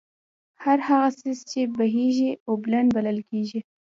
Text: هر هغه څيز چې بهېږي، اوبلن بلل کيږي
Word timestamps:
هر 0.63 0.79
هغه 0.87 1.09
څيز 1.19 1.39
چې 1.51 1.59
بهېږي، 1.77 2.29
اوبلن 2.49 2.85
بلل 2.95 3.19
کيږي 3.29 3.59